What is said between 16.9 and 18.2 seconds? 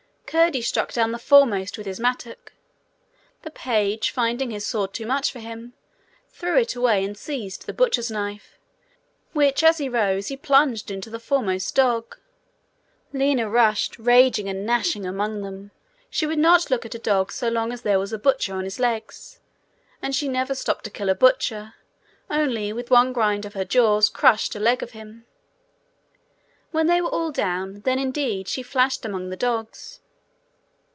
a dog so long as there was a